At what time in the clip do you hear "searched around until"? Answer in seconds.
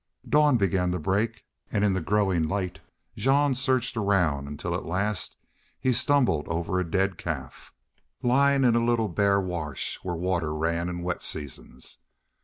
3.53-4.73